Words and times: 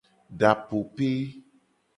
Dapope. 0.39 1.13